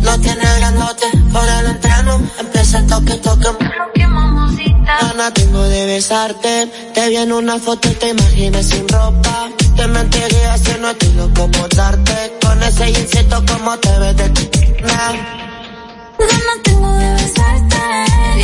No 0.01 0.19
tiene 0.19 0.43
grandote 0.57 1.05
por 1.31 1.47
el 1.59 1.65
entreno. 1.67 2.21
Empieza 2.39 2.79
el 2.79 2.87
toque, 2.87 3.13
toque. 3.15 3.49
Gana 4.85 5.31
tengo 5.33 5.63
de 5.63 5.85
besarte. 5.85 6.67
Te 6.93 7.09
vi 7.09 7.17
en 7.17 7.31
una 7.31 7.59
foto 7.59 7.89
y 7.89 7.93
te 7.93 8.09
imaginas 8.09 8.65
sin 8.65 8.87
ropa. 8.87 9.49
Te 9.75 9.87
mentiría 9.87 10.57
si 10.57 10.79
no 10.81 10.89
estoy 10.89 11.13
loco 11.13 11.51
por 11.51 11.69
darte. 11.75 12.37
Con 12.41 12.63
ese 12.63 12.93
jeansito 12.93 13.43
como 13.51 13.77
te 13.77 13.99
ves 13.99 14.17
de 14.17 14.29
nah. 14.81 15.13
Gana 16.29 16.53
tengo 16.63 16.91
de 16.93 17.13
besarte. 17.13 17.77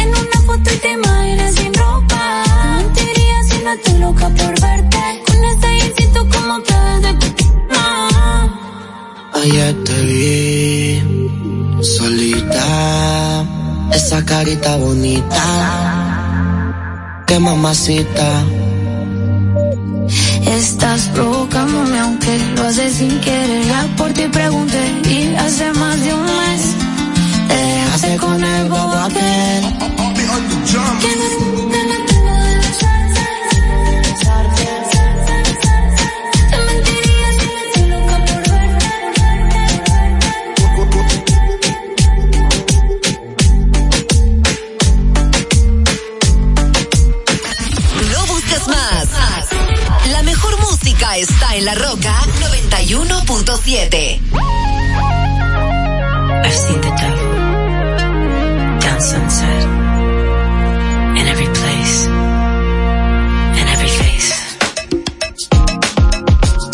En 0.01 0.09
una 0.09 0.39
foto 0.45 0.73
y 0.73 0.77
te 0.77 0.91
imaginas 0.91 1.55
sin 1.55 1.73
ropa. 1.73 1.82
Estoy 3.73 3.99
loca 3.99 4.29
por 4.29 4.61
verte. 4.61 5.23
Con 5.25 5.45
ese 5.45 5.67
jeansito 5.79 6.27
como 6.29 6.59
te 6.61 6.73
de. 6.73 7.13
Ayer 9.41 9.83
te 9.83 10.01
vi 10.07 11.81
solita, 11.81 13.45
esa 13.91 14.23
carita 14.23 14.77
bonita, 14.77 15.43
qué 17.27 17.39
mamacita. 17.39 18.43
Estás 20.45 21.09
provocándome 21.09 21.99
aunque 21.99 22.37
lo 22.55 22.63
haces 22.63 22.93
sin 22.93 23.19
querer. 23.19 23.65
Ya 23.65 23.87
por 23.97 24.11
ti 24.13 24.27
pregunté 24.31 24.83
y 25.09 25.35
hace 25.35 25.73
más 25.73 25.99
de 26.01 26.13
un 26.13 26.23
mes 26.23 26.75
te 27.47 27.55
dejaste 27.55 28.17
con 28.17 28.43
el 28.43 28.69
bobo 28.69 28.93
aquel. 28.93 29.83
Está 51.23 51.55
en 51.55 51.63
La 51.65 51.73
Roca 51.75 52.13
91.7. 52.41 54.19
I've 56.43 56.53
seen 56.53 56.81
the 56.81 56.91
devil 57.01 57.33
down 58.79 58.99
sunset 58.99 59.63
in 61.17 61.27
every 61.27 61.45
place, 61.45 62.07
in 63.59 63.67
every 63.75 63.87
face. 63.87 64.57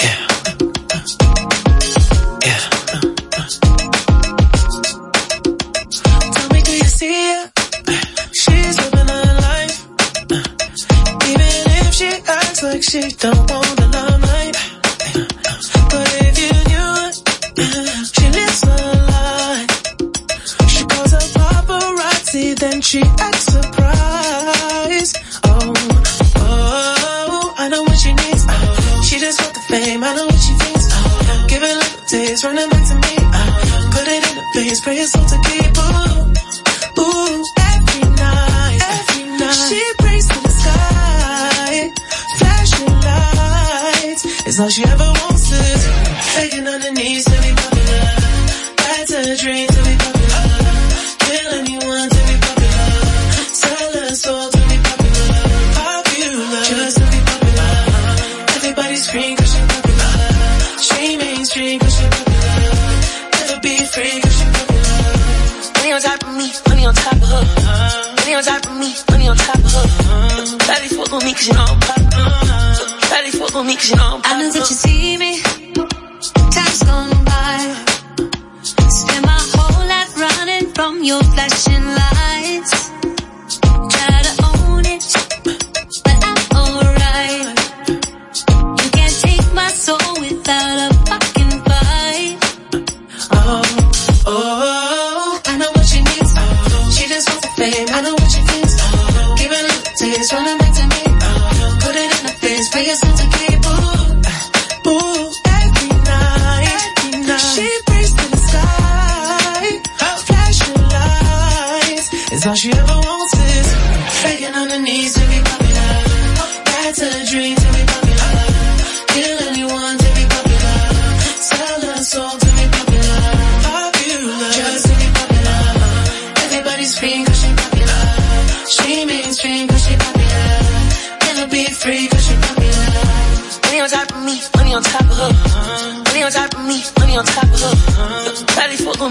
Yeah. 0.04 0.28
Yeah. 2.46 2.62
Tell 6.34 6.50
me, 6.54 6.62
do 6.64 6.72
you 6.72 6.90
see 7.00 7.34
her? 7.34 7.52
She's 8.34 8.76
living 8.82 9.10
her 9.10 9.26
life. 9.48 9.78
Even 11.30 11.52
if 11.82 11.94
she 11.94 12.10
acts 12.28 12.64
like 12.64 12.82
she 12.84 13.02
don't 13.18 13.52
want 13.52 13.89
then 22.80 22.84
she 22.84 23.02
acts 23.20 23.46
surprised. 23.46 25.18
Oh, 25.44 25.74
oh, 26.38 27.54
I 27.58 27.68
know 27.70 27.84
what 27.84 27.98
she 27.98 28.14
needs. 28.14 28.44
She 29.08 29.20
just 29.20 29.42
want 29.42 29.54
the 29.54 29.60
fame, 29.68 30.04
I 30.04 30.16
know 30.16 30.26
what 30.26 30.40
she 30.40 30.54
thinks. 30.54 30.88
Oh, 30.92 31.46
give 31.50 31.64
it 31.64 32.08
taste, 32.08 32.44
running 32.44 32.70
back 32.70 32.88
to 32.90 32.96
me. 32.96 33.16
Oh, 33.20 33.90
put 33.94 34.08
it 34.08 34.24
in 34.30 34.36
the 34.40 34.46
face, 34.54 34.80
pray 34.82 34.98
it's 34.98 35.16
all 35.16 35.26
to 35.26 35.38
keep. 35.48 35.78
Ooh, 35.78 37.04
ooh, 37.04 37.44
every 37.74 38.06
night, 38.16 38.80
every 38.96 39.26
night. 39.38 39.68
She 39.68 39.82
prays 40.00 40.28
to 40.28 40.40
the 40.40 40.54
sky, 40.62 41.92
flashing 42.38 42.94
lights. 43.08 44.24
It's 44.48 44.60
all 44.60 44.70
she 44.70 44.84
ever 44.86 45.04
wants 45.04 45.29
'cause 71.40 71.48
you 71.48 71.54
know 71.54 71.64
I'm 71.64 71.80
popular. 71.80 73.00
Daddy 73.10 73.32
fuck 73.32 73.56
on 73.56 73.66
me 73.66 73.76
'cause 73.76 73.90
you 73.92 73.96
know 73.96 74.16
I'm 74.16 74.22
I 74.26 74.42
know 74.42 74.52
that 74.52 74.70
you 74.70 74.76
see 74.76 75.16
me. 75.18 75.39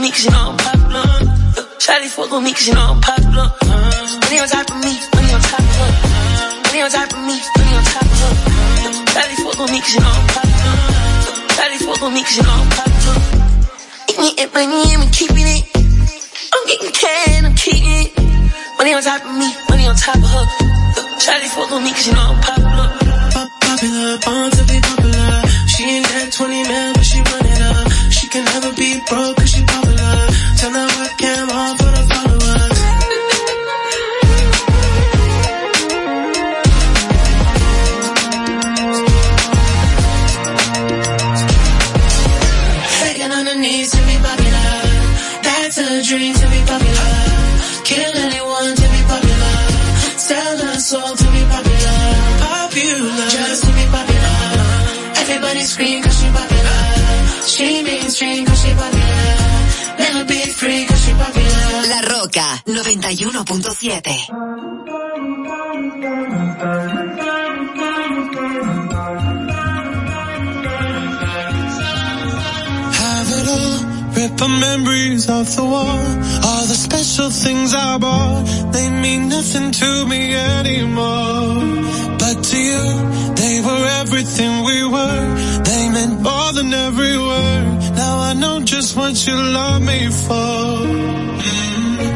me 0.08 0.12
cause 0.12 0.24
you 0.24 0.30
know 0.30 0.52
I'm 0.52 0.56
popular. 0.56 1.04
Charlie 1.78 2.08
fuck 2.08 2.30
with 2.32 2.42
me 2.42 2.52
cause 2.52 2.68
you 2.68 2.74
know 2.74 2.96
I'm 2.96 3.00
popular. 3.00 3.46
Money 4.24 4.38
on 4.40 4.48
top 4.48 4.70
of 4.70 4.78
me, 4.80 4.92
money 5.12 5.32
on 5.36 5.40
top 5.44 5.60
of 5.60 5.76
her. 5.76 5.90
Money 6.64 6.80
on 6.80 6.90
top 6.90 7.12
of 7.12 7.20
me, 7.28 7.36
money 7.36 7.72
on 7.76 7.84
top 7.84 8.08
of 8.08 8.20
her. 8.20 8.32
Charlie 9.12 9.38
fuck 9.44 9.58
with 9.60 9.70
me 9.72 9.80
cause 9.80 9.94
you 9.94 10.00
know 10.00 10.14
I'm 10.16 10.26
popular. 10.32 10.76
Charlie 11.56 11.80
fuck 11.84 12.00
with 12.00 12.14
me 12.16 12.22
cause 12.24 12.36
you 12.36 12.44
know 12.48 12.56
I'm 12.56 12.70
popular. 12.72 13.18
me 14.20 14.28
and 14.38 14.50
money, 14.56 14.80
and 14.94 15.00
we 15.04 15.08
keeping 15.12 15.48
it. 15.56 15.64
I'm 15.76 16.64
getting 16.66 16.92
can, 16.92 17.44
I'm 17.44 17.54
keeping 17.54 18.08
it. 18.08 18.10
Money 18.78 18.94
on 18.94 19.02
top 19.02 19.24
of 19.24 19.34
me, 19.36 19.48
money 19.68 19.86
on 19.88 19.96
top 19.96 20.16
of 20.16 20.24
her. 20.24 20.46
Charlie 21.20 21.52
fuck 21.52 21.70
with 21.70 21.84
me 21.84 21.92
cause 21.92 22.06
you 22.06 22.14
know 22.14 22.32
I'm 22.32 22.40
popular. 22.40 22.57
sucede. 64.04 64.30
Have 73.00 73.32
it 73.38 73.48
all, 73.48 73.84
rip 74.14 74.36
the 74.36 74.48
memories 74.48 75.28
of 75.28 75.56
the 75.56 75.64
war. 75.64 75.98
All 76.44 76.66
the 76.66 76.74
special 76.74 77.30
things 77.30 77.74
I 77.74 77.98
bought, 77.98 78.44
they 78.72 78.88
mean 78.90 79.28
nothing 79.28 79.70
to 79.72 80.06
me 80.06 80.34
anymore. 80.34 82.16
But 82.18 82.42
to 82.44 82.56
you, 82.56 83.34
they 83.34 83.60
were 83.60 83.86
everything 84.00 84.64
we 84.64 84.84
were. 84.84 85.62
They 85.64 85.88
meant 85.90 86.20
more 86.20 86.52
than 86.52 86.72
every 86.72 87.16
word. 87.18 87.87
I 88.28 88.34
know 88.34 88.60
just 88.60 88.94
what 88.94 89.16
you 89.26 89.32
love 89.32 89.80
me 89.80 90.00
for. 90.10 90.68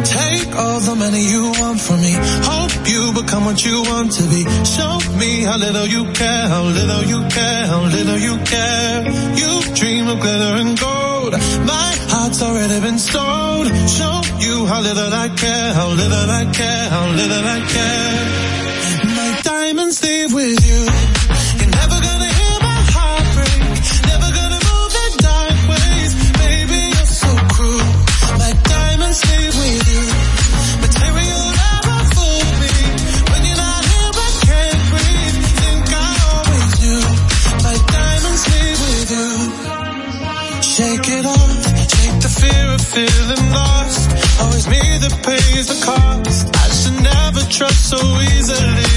Take 0.04 0.54
all 0.54 0.80
the 0.80 0.94
money 0.94 1.24
you 1.24 1.42
want 1.58 1.80
from 1.80 2.02
me. 2.02 2.12
Hope 2.52 2.74
you 2.86 3.02
become 3.14 3.46
what 3.46 3.64
you 3.64 3.80
want 3.80 4.12
to 4.18 4.24
be. 4.28 4.44
Show 4.76 4.92
me 5.16 5.40
how 5.40 5.56
little 5.56 5.86
you 5.86 6.04
care, 6.12 6.48
how 6.52 6.64
little 6.64 7.04
you 7.04 7.20
care, 7.30 7.66
how 7.66 7.82
little 7.96 8.18
you 8.18 8.36
care. 8.44 9.08
You 9.40 9.74
dream 9.74 10.08
of 10.08 10.20
glitter 10.20 10.54
and 10.60 10.78
gold. 10.78 11.32
My 11.64 11.90
heart's 12.12 12.42
already 12.42 12.78
been 12.80 12.98
sold. 12.98 13.68
Show 13.88 14.16
you 14.44 14.66
how 14.66 14.82
little 14.82 15.12
I 15.24 15.28
care, 15.30 15.72
how 15.72 15.88
little 15.88 16.30
I 16.40 16.44
care, 16.52 16.84
how 16.90 17.06
little 17.08 17.44
I 17.56 17.60
care. 17.74 18.20
My 19.16 19.40
diamonds 19.42 20.04
leave 20.04 20.34
with 20.34 20.60
you. 20.68 21.11
the 45.66 45.84
cost. 45.84 46.48
I 46.56 46.68
should 46.70 47.02
never 47.02 47.40
trust 47.50 47.90
so 47.90 47.98
easily. 48.20 48.91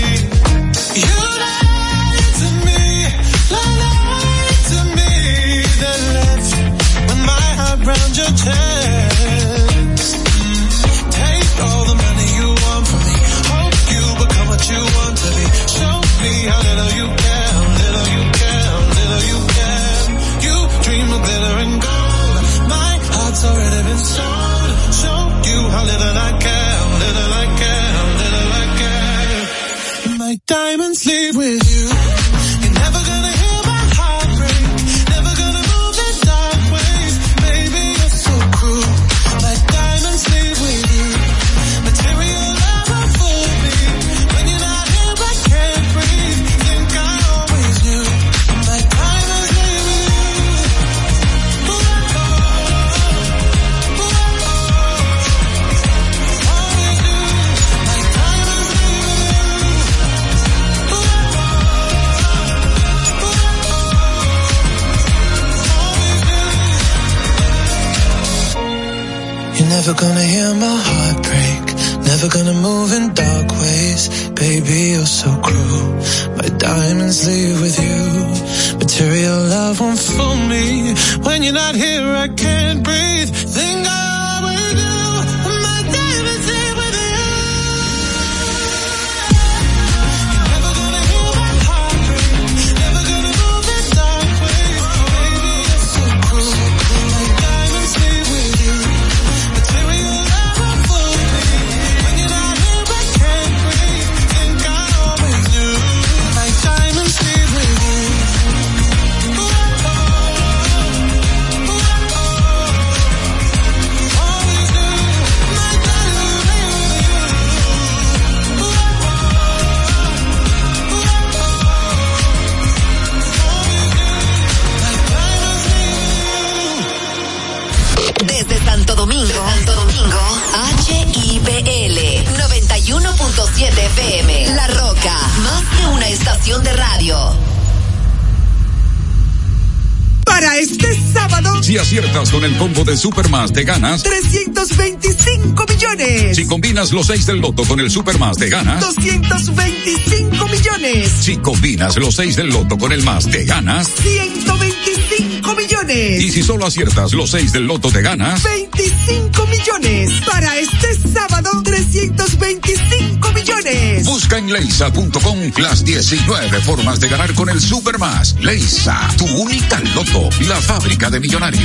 Aciertas 141.79 142.31
con 142.31 142.43
el 142.45 142.55
combo 142.57 142.85
de 142.85 142.95
Supermas, 142.95 143.51
te 143.51 143.63
ganas 143.63 144.01
325 144.01 145.65
millones. 145.67 146.35
Si 146.37 146.45
combinas 146.45 146.93
los 146.93 147.07
6 147.07 147.25
del 147.25 147.41
loto 147.41 147.63
con 147.65 147.79
el 147.81 147.91
Supermas, 147.91 148.37
te 148.37 148.49
ganas 148.49 148.79
225 148.79 150.47
millones. 150.47 151.09
Si 151.09 151.37
combinas 151.37 151.97
los 151.97 152.15
6 152.15 152.37
del 152.37 152.47
loto 152.47 152.77
con 152.77 152.93
el 152.93 153.03
más, 153.03 153.27
te 153.29 153.43
ganas 153.43 153.89
125 154.01 155.55
millones. 155.55 156.23
Y 156.23 156.31
si 156.31 156.43
solo 156.43 156.65
aciertas 156.65 157.13
los 157.13 157.31
6 157.31 157.51
del 157.51 157.67
loto, 157.67 157.91
te 157.91 158.01
ganas 158.01 158.41
25 158.43 159.47
millones. 159.47 160.11
Para 160.25 160.57
este 160.57 160.95
sábado, 161.13 161.61
325 161.63 163.31
millones. 163.33 164.05
Busca 164.05 164.37
en 164.37 164.51
leisa.com 164.51 165.39
las 165.57 165.83
19 165.83 166.61
formas 166.61 166.99
de 166.99 167.09
ganar 167.09 167.33
con 167.33 167.49
el 167.49 167.59
Supermas. 167.59 168.35
Leisa, 168.39 169.09
tu 169.17 169.25
única 169.25 169.79
loto, 169.93 170.29
la 170.47 170.61
fábrica 170.61 171.09
de 171.09 171.19
millonarios. 171.19 171.64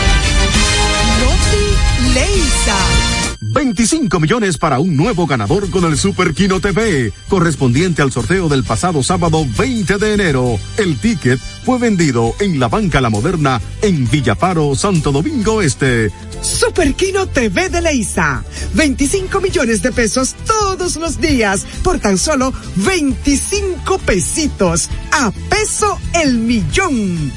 Leisa. 2.13 2.75
25 3.41 4.19
millones 4.19 4.57
para 4.57 4.79
un 4.79 4.95
nuevo 4.95 5.25
ganador 5.27 5.69
con 5.69 5.83
el 5.85 5.97
Super 5.97 6.33
Kino 6.33 6.59
TV, 6.61 7.11
correspondiente 7.27 8.01
al 8.01 8.11
sorteo 8.11 8.47
del 8.47 8.63
pasado 8.63 9.03
sábado 9.03 9.45
20 9.57 9.97
de 9.97 10.13
enero. 10.13 10.59
El 10.77 10.97
ticket 10.97 11.39
fue 11.65 11.79
vendido 11.79 12.33
en 12.39 12.59
la 12.59 12.67
banca 12.67 13.01
La 13.01 13.09
Moderna 13.09 13.59
en 13.81 14.09
Villaparo, 14.09 14.75
Santo 14.75 15.11
Domingo 15.11 15.61
Este. 15.61 16.11
Super 16.41 16.93
Kino 16.93 17.27
TV 17.27 17.69
de 17.69 17.81
Leisa. 17.81 18.43
25 18.73 19.41
millones 19.41 19.81
de 19.81 19.91
pesos 19.91 20.35
todos 20.45 20.95
los 20.95 21.19
días 21.19 21.65
por 21.83 21.99
tan 21.99 22.17
solo 22.17 22.53
25 22.77 23.97
pesitos. 23.99 24.89
A 25.11 25.31
peso 25.49 25.99
el 26.13 26.37
millón. 26.37 27.31